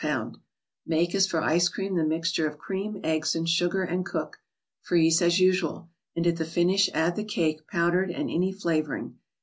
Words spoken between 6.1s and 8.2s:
and at the finish add the cake, powdered,